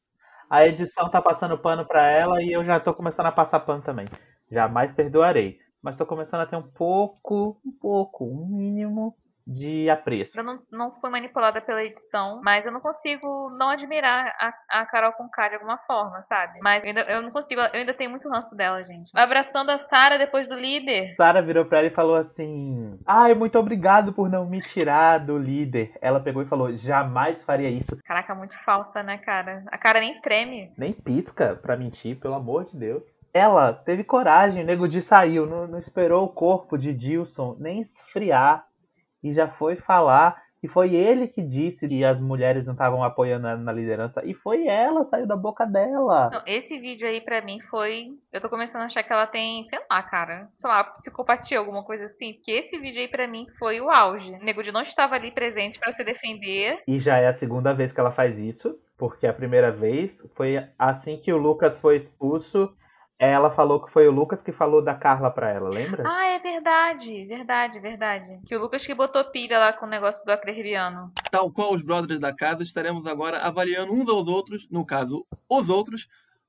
A 0.49 0.67
edição 0.67 1.09
tá 1.09 1.21
passando 1.21 1.57
pano 1.57 1.85
pra 1.85 2.05
ela 2.05 2.43
e 2.43 2.51
eu 2.51 2.65
já 2.65 2.79
tô 2.79 2.93
começando 2.93 3.27
a 3.27 3.31
passar 3.31 3.61
pano 3.61 3.81
também. 3.81 4.07
Jamais 4.51 4.91
perdoarei. 4.93 5.57
Mas 5.81 5.97
tô 5.97 6.05
começando 6.05 6.41
a 6.41 6.45
ter 6.45 6.57
um 6.57 6.69
pouco, 6.69 7.59
um 7.65 7.71
pouco, 7.71 8.25
um 8.25 8.45
mínimo 8.45 9.15
de 9.45 9.89
apreço. 9.89 10.39
Eu 10.39 10.43
não, 10.43 10.59
não 10.71 10.91
fui 10.99 11.09
manipulada 11.09 11.59
pela 11.61 11.83
edição, 11.83 12.41
mas 12.43 12.65
eu 12.65 12.71
não 12.71 12.79
consigo 12.79 13.49
não 13.57 13.69
admirar 13.69 14.33
a, 14.39 14.81
a 14.81 14.85
Carol 14.85 15.11
com 15.13 15.29
K 15.29 15.49
de 15.49 15.55
alguma 15.55 15.77
forma, 15.79 16.21
sabe? 16.23 16.59
Mas 16.61 16.83
eu 16.83 16.89
ainda, 16.89 17.01
eu 17.01 17.21
não 17.21 17.31
consigo, 17.31 17.61
eu 17.61 17.79
ainda 17.79 17.93
tenho 17.93 18.09
muito 18.09 18.29
ranço 18.29 18.55
dela, 18.55 18.83
gente. 18.83 19.11
Abraçando 19.15 19.69
a 19.69 19.77
Sarah 19.77 20.17
depois 20.17 20.47
do 20.47 20.55
líder. 20.55 21.15
Sara 21.15 21.41
virou 21.41 21.65
pra 21.65 21.79
ela 21.79 21.87
e 21.87 21.91
falou 21.91 22.15
assim: 22.15 22.97
Ai, 23.05 23.33
muito 23.33 23.59
obrigado 23.59 24.13
por 24.13 24.29
não 24.29 24.45
me 24.45 24.61
tirar 24.61 25.19
do 25.19 25.37
líder. 25.37 25.93
Ela 26.01 26.19
pegou 26.19 26.41
e 26.41 26.47
falou: 26.47 26.75
Jamais 26.75 27.43
faria 27.43 27.69
isso. 27.69 27.97
Caraca, 28.03 28.33
muito 28.33 28.57
falsa, 28.63 29.03
né, 29.03 29.17
cara? 29.17 29.63
A 29.67 29.77
cara 29.77 29.99
nem 29.99 30.19
treme. 30.21 30.71
Nem 30.77 30.93
pisca 30.93 31.59
pra 31.61 31.77
mentir, 31.77 32.19
pelo 32.19 32.35
amor 32.35 32.65
de 32.65 32.77
Deus. 32.77 33.03
Ela 33.33 33.73
teve 33.73 34.03
coragem, 34.03 34.63
o 34.63 34.65
Nego 34.65 34.87
Di 34.87 35.01
saiu, 35.01 35.47
não, 35.47 35.65
não 35.65 35.79
esperou 35.79 36.23
o 36.23 36.29
corpo 36.29 36.77
de 36.77 36.93
Dilson 36.93 37.55
nem 37.59 37.81
esfriar 37.81 38.63
e 39.23 39.33
já 39.33 39.47
foi 39.47 39.75
falar. 39.75 40.41
E 40.61 40.67
foi 40.67 40.95
ele 40.95 41.27
que 41.27 41.41
disse 41.41 41.89
que 41.89 42.05
as 42.05 42.21
mulheres 42.21 42.65
não 42.65 42.71
estavam 42.71 43.03
apoiando 43.03 43.47
ela 43.47 43.59
na 43.59 43.73
liderança. 43.73 44.21
E 44.25 44.33
foi 44.33 44.65
ela, 44.65 45.03
saiu 45.03 45.27
da 45.27 45.35
boca 45.35 45.65
dela. 45.65 46.29
Não, 46.31 46.41
esse 46.47 46.79
vídeo 46.79 47.05
aí 47.05 47.19
pra 47.19 47.41
mim 47.41 47.59
foi. 47.69 48.11
Eu 48.31 48.39
tô 48.39 48.47
começando 48.47 48.83
a 48.83 48.85
achar 48.85 49.03
que 49.03 49.11
ela 49.11 49.27
tem, 49.27 49.61
sei 49.63 49.77
lá, 49.91 50.01
cara, 50.01 50.47
sei 50.57 50.69
lá, 50.69 50.85
psicopatia, 50.85 51.59
alguma 51.59 51.83
coisa 51.83 52.05
assim. 52.05 52.35
Porque 52.35 52.51
esse 52.51 52.79
vídeo 52.79 53.01
aí 53.01 53.09
pra 53.09 53.27
mim 53.27 53.45
foi 53.59 53.81
o 53.81 53.91
auge. 53.91 54.31
O 54.31 54.43
Nego 54.45 54.63
Di 54.63 54.71
não 54.71 54.81
estava 54.81 55.15
ali 55.15 55.31
presente 55.31 55.77
pra 55.77 55.91
se 55.91 56.01
defender. 56.01 56.81
E 56.87 56.97
já 56.97 57.17
é 57.17 57.27
a 57.27 57.37
segunda 57.37 57.73
vez 57.73 57.91
que 57.91 57.99
ela 57.99 58.11
faz 58.11 58.37
isso, 58.37 58.79
porque 58.97 59.27
a 59.27 59.33
primeira 59.33 59.69
vez 59.69 60.11
foi 60.33 60.65
assim 60.79 61.17
que 61.17 61.33
o 61.33 61.37
Lucas 61.37 61.77
foi 61.81 61.97
expulso. 61.97 62.73
Ela 63.19 63.51
falou 63.51 63.81
que 63.85 63.91
foi 63.91 64.07
o 64.07 64.11
Lucas 64.11 64.41
que 64.41 64.51
falou 64.51 64.81
da 64.83 64.95
Carla 64.95 65.29
pra 65.31 65.49
ela, 65.49 65.69
lembra? 65.69 66.03
Ah, 66.05 66.25
é 66.27 66.39
verdade, 66.39 67.25
verdade, 67.25 67.79
verdade. 67.79 68.39
Que 68.45 68.55
o 68.55 68.59
Lucas 68.59 68.85
que 68.85 68.93
botou 68.93 69.23
pilha 69.25 69.59
lá 69.59 69.71
com 69.71 69.85
o 69.85 69.89
negócio 69.89 70.25
do 70.25 70.31
acrebiano. 70.31 71.11
Tal 71.31 71.51
qual 71.51 71.73
os 71.73 71.81
brothers 71.81 72.19
da 72.19 72.35
casa, 72.35 72.63
estaremos 72.63 73.05
agora 73.05 73.37
avaliando 73.39 73.93
uns 73.93 74.09
aos 74.09 74.27
outros, 74.27 74.67
no 74.69 74.85
caso, 74.85 75.25
os 75.49 75.69
outros, 75.69 76.07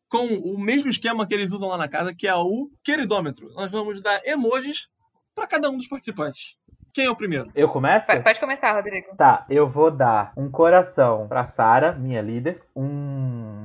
com 0.09 0.26
o 0.26 0.59
mesmo 0.59 0.88
esquema 0.90 1.26
que 1.26 1.35
eles 1.35 1.52
usam 1.52 1.68
lá 1.68 1.76
na 1.76 1.88
casa, 1.88 2.14
que 2.14 2.26
é 2.26 2.35
o 2.35 2.71
queridômetro. 2.83 3.52
Nós 3.54 3.71
vamos 3.71 4.00
dar 4.00 4.21
emojis 4.25 4.88
para 5.35 5.47
cada 5.47 5.71
um 5.71 5.76
dos 5.76 5.87
participantes. 5.87 6.56
Quem 6.92 7.06
é 7.06 7.11
o 7.11 7.16
primeiro? 7.16 7.50
Eu 7.56 7.68
começo? 7.68 8.06
Vai- 8.06 8.23
Pode 8.23 8.38
começar, 8.40 8.73
Rodrigo. 8.73 9.16
Tá, 9.16 9.44
eu 9.50 9.68
vou 9.68 9.90
dar 9.90 10.33
um 10.37 10.49
coração 10.50 11.26
pra 11.28 11.44
Sara, 11.44 11.92
minha 11.92 12.23
líder, 12.23 12.62
um 12.75 13.63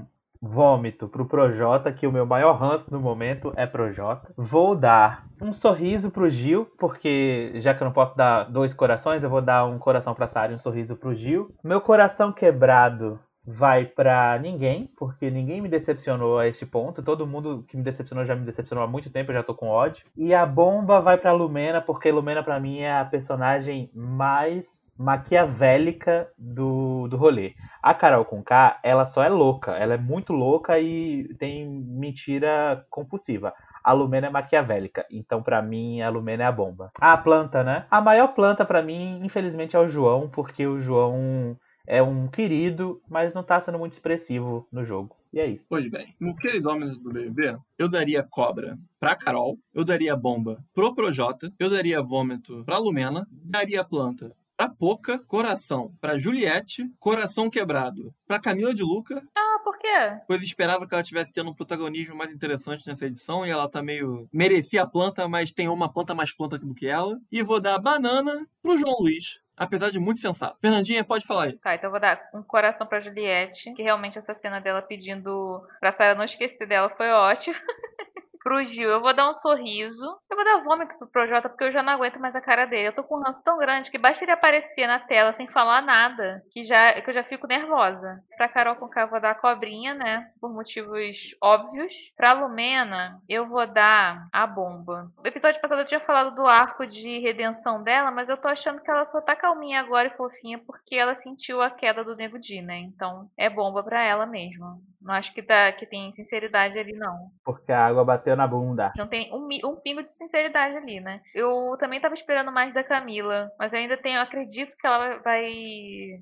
vômito 0.50 1.08
pro 1.08 1.26
Projota, 1.26 1.92
que 1.92 2.08
o 2.08 2.12
meu 2.12 2.26
maior 2.26 2.58
ranço 2.58 2.92
no 2.92 3.00
momento 3.00 3.54
é 3.56 3.68
Projota. 3.68 4.34
Vou 4.36 4.76
dar 4.76 5.26
um 5.40 5.54
sorriso 5.54 6.10
pro 6.10 6.30
Gil, 6.30 6.66
porque 6.78 7.54
já 7.62 7.74
que 7.74 7.84
eu 7.84 7.86
não 7.86 7.94
posso 7.94 8.18
dar 8.18 8.46
dois 8.46 8.74
corações, 8.74 9.22
eu 9.22 9.30
vou 9.30 9.42
dar 9.42 9.66
um 9.66 9.78
coração 9.78 10.16
pra 10.16 10.28
Sara 10.28 10.52
e 10.52 10.56
um 10.56 10.60
sorriso 10.60 10.96
pro 10.96 11.14
Gil. 11.14 11.52
Meu 11.64 11.80
coração 11.80 12.32
quebrado 12.32 13.20
vai 13.52 13.86
pra 13.86 14.38
ninguém, 14.40 14.90
porque 14.96 15.30
ninguém 15.32 15.60
me 15.60 15.68
decepcionou 15.68 16.38
a 16.38 16.48
este 16.48 16.66
ponto. 16.66 17.02
Todo 17.02 17.26
mundo 17.26 17.66
que 17.68 17.76
me 17.76 17.84
decepcionou 17.84 18.26
já 18.26 18.36
me 18.36 18.46
decepcionou 18.46 18.84
há 18.84 18.88
muito 18.88 19.10
tempo, 19.10 19.32
eu 19.32 19.36
já 19.36 19.44
tô 19.44 19.56
com 19.56 19.70
ódio. 19.70 20.06
E 20.16 20.34
a 20.34 20.46
bomba 20.46 21.00
vai 21.02 21.18
pra 21.18 21.32
Lumena, 21.32 21.82
porque 21.82 22.12
Lumena 22.12 22.44
pra 22.44 22.60
mim 22.60 22.80
é 22.80 23.00
a 23.00 23.06
personagem 23.06 23.90
mais 23.94 24.94
maquiavélica 24.98 26.30
do, 26.38 27.08
do 27.08 27.18
rolê. 27.18 27.56
A 27.82 27.94
Carol 27.94 28.26
com 28.26 28.44
K, 28.44 28.80
ela 28.84 29.08
só 29.08 29.24
é 29.24 29.30
louca, 29.30 29.72
ela 29.72 29.96
é 29.96 29.98
muito 29.98 30.32
louca 30.32 30.80
e 30.80 31.34
tem 31.40 31.68
mentira 31.68 32.86
compulsiva. 32.90 33.54
A 33.84 33.94
Lumena 33.94 34.28
é 34.28 34.30
maquiavélica, 34.30 35.06
então 35.10 35.42
pra 35.42 35.62
mim 35.62 36.02
a 36.02 36.10
Lumena 36.10 36.44
é 36.44 36.46
a 36.46 36.52
bomba. 36.52 36.92
A 37.00 37.18
planta, 37.18 37.64
né? 37.64 37.86
A 37.90 38.02
maior 38.02 38.28
planta 38.30 38.64
pra 38.64 38.84
mim, 38.84 39.22
infelizmente, 39.24 39.76
é 39.76 39.80
o 39.80 39.88
João, 39.88 40.30
porque 40.30 40.68
o 40.68 40.82
João 40.82 41.58
é 41.90 42.02
um 42.04 42.28
querido, 42.28 43.02
mas 43.10 43.34
não 43.34 43.42
tá 43.44 43.60
sendo 43.60 43.80
muito 43.80 43.94
expressivo 43.94 44.68
no 44.72 44.86
jogo. 44.86 45.16
E 45.34 45.40
é 45.40 45.46
isso. 45.48 45.66
Pois 45.70 45.88
bem, 45.90 46.16
no 46.20 46.36
queridômetro 46.36 46.98
do 46.98 47.12
BBB, 47.12 47.58
eu 47.78 47.90
daria 47.90 48.24
cobra 48.24 48.78
pra 49.00 49.16
Carol, 49.16 49.58
eu 49.74 49.84
daria 49.84 50.16
bomba 50.16 50.64
pro 50.74 50.94
Projota, 50.96 51.52
eu 51.60 51.70
daria 51.70 52.02
vômito 52.02 52.64
pra 52.66 52.78
Lumena, 52.80 53.28
daria 53.32 53.84
planta 53.84 54.36
pra 54.58 54.68
Poca, 54.68 55.18
coração 55.20 55.94
pra 56.02 56.18
Juliette, 56.18 56.84
coração 57.00 57.50
quebrado 57.50 58.14
pra 58.28 58.40
Camila 58.42 58.74
de 58.74 58.84
Luca, 58.84 59.24
Ah, 59.36 59.60
por 59.64 59.78
quê? 59.78 59.88
pois 60.28 60.42
esperava 60.42 60.86
que 60.86 60.94
ela 60.94 61.02
tivesse 61.04 61.32
tendo 61.32 61.50
um 61.50 61.54
protagonismo 61.56 62.16
mais 62.16 62.34
interessante 62.34 62.86
nessa 62.88 63.06
edição 63.06 63.46
e 63.46 63.50
ela 63.50 63.70
tá 63.70 63.82
meio. 63.82 64.28
merecia 64.34 64.82
a 64.84 64.88
planta, 64.88 65.28
mas 65.30 65.54
tem 65.54 65.70
uma 65.70 65.92
planta 65.92 66.14
mais 66.14 66.34
planta 66.36 66.58
do 66.58 66.74
que 66.74 66.88
ela. 66.88 67.18
E 67.32 67.42
vou 67.42 67.62
dar 67.62 67.80
banana 67.80 68.46
pro 68.62 68.78
João 68.78 68.98
Luiz, 69.00 69.40
apesar 69.60 69.92
de 69.92 70.00
muito 70.00 70.20
sensato. 70.20 70.58
Fernandinha, 70.62 71.04
pode 71.04 71.26
falar 71.26 71.44
aí. 71.46 71.58
Tá, 71.58 71.76
então 71.76 71.92
vou 71.92 72.00
dar 72.00 72.20
um 72.34 72.42
coração 72.42 72.88
pra 72.88 73.00
Juliette, 73.00 73.74
que 73.74 73.84
realmente 73.84 74.18
essa 74.18 74.34
cena 74.34 74.60
dela 74.60 74.82
pedindo 74.82 75.62
pra 75.80 75.92
Sarah 75.92 76.16
não 76.16 76.24
esquecer 76.24 76.66
dela 76.66 76.90
foi 76.90 77.10
ótima. 77.10 77.56
Pro 78.42 78.64
Gil, 78.64 78.90
eu 78.90 79.02
vou 79.02 79.14
dar 79.14 79.30
um 79.30 79.34
sorriso. 79.34 80.06
Eu 80.30 80.36
vou 80.36 80.46
dar 80.46 80.64
vômito 80.64 80.98
pro 80.98 81.08
Projota, 81.08 81.50
porque 81.50 81.66
eu 81.66 81.72
já 81.72 81.84
não 81.84 81.94
aguento 81.94 82.20
mais 82.20 82.36
a 82.36 82.42
cara 82.42 82.66
dele. 82.66 82.88
Eu 82.88 82.96
tô 82.96 83.04
com 83.04 83.18
um 83.18 83.24
ranço 83.24 83.44
tão 83.44 83.58
grande 83.58 83.92
que 83.92 83.98
basta 83.98 84.24
ele 84.24 84.32
aparecer 84.32 84.88
na 84.88 85.00
tela 85.00 85.34
sem 85.34 85.48
falar 85.48 85.82
nada, 85.82 86.44
que, 86.52 86.64
já, 86.64 87.02
que 87.02 87.10
eu 87.10 87.14
já 87.14 87.24
fico 87.24 87.48
nervosa. 87.48 88.24
Pra 88.38 88.48
Carol 88.48 88.76
com 88.76 88.88
K, 88.88 89.02
eu 89.02 89.10
vou 89.10 89.20
dar 89.20 89.32
a 89.32 89.36
cobrinha, 89.36 89.94
né? 89.94 90.32
Por 90.40 90.54
motivos 90.54 91.36
óbvios. 91.42 91.94
Pra 92.16 92.34
Lumena, 92.34 93.22
eu 93.28 93.48
vou 93.48 93.68
dar 93.68 94.28
a 94.32 94.48
bomba. 94.48 95.12
No 95.18 95.28
episódio 95.28 95.60
passado 95.60 95.82
eu 95.82 95.86
tinha 95.86 96.00
falado 96.00 96.34
do 96.36 96.46
arco 96.48 96.88
de 96.88 97.20
redenção 97.20 97.84
dela, 97.84 98.12
mas 98.12 98.30
eu 98.30 98.38
tô 98.38 98.48
achando 98.48 98.82
que 98.82 98.90
ela 98.90 99.06
só 99.06 99.20
tá 99.20 99.36
calminha 99.36 99.80
agora 99.82 100.08
e 100.08 100.18
fofinha 100.18 100.60
porque 100.60 100.96
ela 100.96 101.16
sentiu 101.16 101.62
a 101.62 101.70
queda 101.70 102.04
do 102.04 102.16
Nego 102.16 102.40
Di, 102.40 102.62
né? 102.62 102.78
Então 102.78 103.30
é 103.38 103.50
bomba 103.50 103.84
pra 103.84 104.04
ela 104.04 104.26
mesmo. 104.26 104.82
Não 105.02 105.14
acho 105.14 105.34
que, 105.34 105.42
tá, 105.42 105.72
que 105.72 105.86
tem 105.86 106.12
sinceridade 106.12 106.78
ali, 106.78 106.94
não. 106.94 107.32
Porque 107.44 107.72
a 107.72 107.86
água 107.86 108.04
bateu 108.04 108.36
na 108.36 108.46
bunda. 108.46 108.92
Não 108.98 109.08
tem 109.08 109.34
um, 109.34 109.48
um 109.70 109.76
pingo 109.76 110.04
de 110.04 110.10
sinceridade 110.10 110.76
ali, 110.76 111.00
né? 111.00 111.22
Eu 111.34 111.76
também 111.80 112.02
tava 112.02 112.14
esperando 112.14 112.52
mais 112.52 112.74
da 112.74 112.84
Camila, 112.84 113.50
mas 113.58 113.74
eu 113.74 113.80
ainda 113.80 113.96
tenho, 113.96 114.18
eu 114.18 114.22
acredito 114.22 114.76
que 114.78 114.86
ela 114.86 115.18
vai 115.20 115.52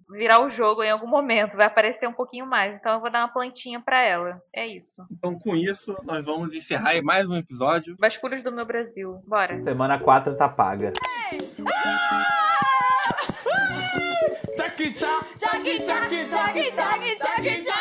virar 0.09 0.43
o 0.43 0.49
jogo 0.49 0.83
em 0.83 0.91
algum 0.91 1.07
momento, 1.07 1.57
vai 1.57 1.65
aparecer 1.65 2.07
um 2.07 2.13
pouquinho 2.13 2.45
mais. 2.45 2.75
Então 2.75 2.93
eu 2.93 3.01
vou 3.01 3.09
dar 3.09 3.19
uma 3.21 3.33
plantinha 3.33 3.81
pra 3.81 4.01
ela. 4.01 4.41
É 4.53 4.65
isso. 4.67 5.05
Então, 5.11 5.37
com 5.37 5.55
isso, 5.55 5.95
nós 6.03 6.23
vamos 6.23 6.53
encerrar 6.53 6.89
aí 6.89 7.01
mais 7.01 7.27
um 7.29 7.35
episódio. 7.35 7.95
Vasculhos 7.99 8.43
do 8.43 8.51
meu 8.51 8.65
Brasil. 8.65 9.21
Bora. 9.25 9.61
Semana 9.63 9.99
4 9.99 10.35
tá 10.35 10.47
paga. 10.47 10.93
Tchaki, 14.55 14.93
tchá. 14.93 15.19
Tchaki, 15.39 15.79
tchaki, 15.79 15.83
tchaki, 15.83 16.27
tchaki, 16.29 16.71
tchaki, 16.71 17.15
tchaki, 17.15 17.63
tchaki, 17.63 17.76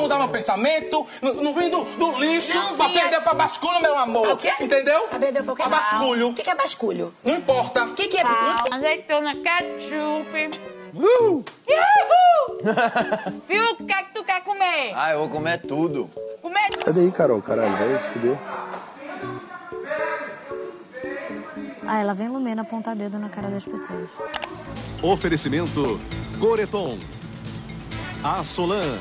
Vou 0.00 0.08
mudar 0.08 0.18
meu 0.18 0.28
pensamento, 0.28 1.06
não, 1.20 1.34
não 1.34 1.54
vim 1.54 1.68
do, 1.68 1.84
do 1.84 2.18
lixo 2.18 2.56
Não 2.56 2.74
pra 2.74 2.88
perder 2.88 3.20
pra 3.20 3.34
basculho, 3.34 3.82
meu 3.82 3.98
amor. 3.98 4.28
O 4.30 4.36
quê? 4.38 4.50
Entendeu? 4.58 5.02
Pra 5.08 5.18
perder 5.18 5.42
pra 5.42 5.68
basculho. 5.68 6.28
O 6.30 6.34
que, 6.34 6.42
que 6.42 6.48
é 6.48 6.54
basculho? 6.54 7.14
Não 7.22 7.36
importa. 7.36 7.84
O 7.84 7.94
que, 7.94 8.08
que 8.08 8.16
é 8.16 8.22
Azeitona, 8.70 9.34
ketchup. 9.34 10.50
Uh! 10.94 11.44
Viu 13.46 13.62
o 13.72 13.76
que 13.76 13.92
é 13.92 14.02
que 14.04 14.14
tu 14.14 14.24
quer 14.24 14.42
comer? 14.42 14.94
Ah, 14.94 15.12
eu 15.12 15.18
vou 15.18 15.28
comer 15.28 15.60
tudo. 15.60 16.08
Comer 16.40 16.70
Sai 16.82 16.94
daí, 16.94 17.12
Carol, 17.12 17.42
caralho, 17.42 17.76
vai 17.76 17.98
se 17.98 18.08
fuder. 18.08 18.38
Ah, 21.86 22.00
ela 22.00 22.14
vem 22.14 22.28
Lumena 22.28 22.62
apontar 22.62 22.96
dedo 22.96 23.18
na 23.18 23.28
cara 23.28 23.50
das 23.50 23.66
pessoas. 23.66 24.08
Oferecimento 25.02 26.00
Goreton. 26.38 26.98
A 28.24 28.44
Solan, 28.44 28.98